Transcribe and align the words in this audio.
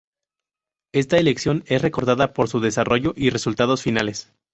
Esta 0.95 1.19
elección 1.19 1.63
es 1.67 1.79
recordada 1.83 2.33
por 2.33 2.47
su 2.49 2.59
desarrollo 2.59 3.13
y 3.15 3.29
resultados 3.29 3.83
finales. 3.83 4.33